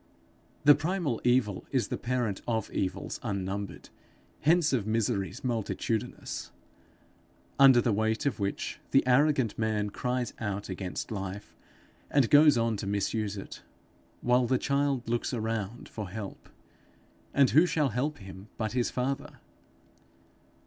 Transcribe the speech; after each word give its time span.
This 0.63 0.77
primal 0.77 1.21
evil 1.23 1.67
is 1.69 1.89
the 1.89 1.97
parent 1.99 2.41
of 2.47 2.71
evils 2.71 3.19
unnumbered, 3.21 3.89
hence 4.39 4.73
of 4.73 4.87
miseries 4.87 5.43
multitudinous, 5.43 6.51
under 7.59 7.81
the 7.81 7.93
weight 7.93 8.25
of 8.25 8.39
which 8.39 8.79
the 8.89 9.05
arrogant 9.05 9.59
man 9.59 9.91
cries 9.91 10.33
out 10.39 10.69
against 10.69 11.11
life, 11.11 11.55
and 12.09 12.31
goes 12.31 12.57
on 12.57 12.77
to 12.77 12.87
misuse 12.87 13.37
it, 13.37 13.61
while 14.21 14.47
the 14.47 14.57
child 14.57 15.07
looks 15.07 15.35
around 15.35 15.87
for 15.87 16.09
help 16.09 16.49
and 17.31 17.51
who 17.51 17.67
shall 17.67 17.89
help 17.89 18.17
him 18.17 18.47
but 18.57 18.71
his 18.71 18.89
father! 18.89 19.39